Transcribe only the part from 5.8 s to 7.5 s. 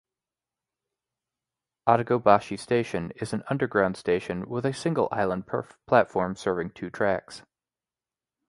platform serving two tracks.